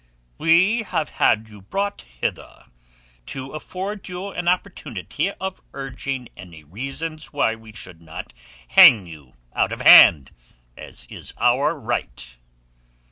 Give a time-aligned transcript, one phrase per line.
[0.39, 2.65] "We have had you brought hither
[3.27, 8.33] to afford you an opportunity of urging any reasons why we should not
[8.69, 10.31] hang you out of hand,
[10.75, 12.35] as is our right."